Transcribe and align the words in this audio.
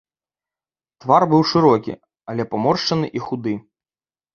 Твар 1.05 1.21
быў 1.35 1.45
шырокі, 1.51 1.93
але 2.33 2.43
паморшчаны 2.55 3.17
і 3.17 3.27
худы. 3.31 3.61